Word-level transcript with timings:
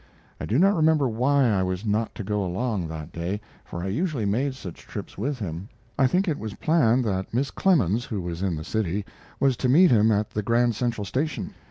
I 0.39 0.47
do 0.47 0.57
not 0.57 0.75
remember 0.75 1.07
why 1.07 1.43
I 1.47 1.61
was 1.61 1.85
not 1.85 2.15
to 2.15 2.23
go 2.23 2.43
along 2.43 2.87
that 2.87 3.11
day, 3.11 3.39
for 3.63 3.83
I 3.83 3.87
usually 3.89 4.25
made 4.25 4.55
such 4.55 4.77
trips 4.87 5.15
with 5.15 5.37
him. 5.37 5.69
I 5.95 6.07
think 6.07 6.27
it 6.27 6.39
was 6.39 6.55
planned 6.55 7.05
that 7.05 7.31
Miss 7.35 7.51
Clemens, 7.51 8.05
who 8.05 8.19
was 8.19 8.41
in 8.41 8.55
the 8.55 8.63
city, 8.63 9.05
was 9.39 9.55
to 9.57 9.69
meet 9.69 9.91
him 9.91 10.11
at 10.11 10.31
the 10.31 10.41
Grand 10.41 10.73
Central 10.73 11.05
Station. 11.05 11.53